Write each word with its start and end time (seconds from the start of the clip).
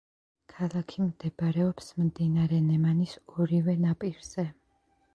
ქალაქი 0.53 1.03
მდებარეობს 1.09 1.91
მდინარე 2.05 2.65
ნემანის 2.73 3.17
ორივე 3.41 3.81
ნაპირზე. 3.87 4.53